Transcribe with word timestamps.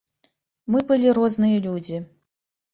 Мы 0.77 0.81
былі 0.93 1.13
розныя 1.19 1.63
людзі. 1.69 2.03